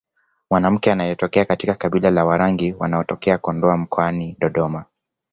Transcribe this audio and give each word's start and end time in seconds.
Mwanamke 0.49 0.91
anayetokea 0.91 1.45
katika 1.45 1.73
kabila 1.73 2.11
la 2.11 2.25
Warangi 2.25 2.73
wanaotokea 2.79 3.37
Kondoa 3.37 3.77
mkoani 3.77 4.35
Dodoma 4.39 4.85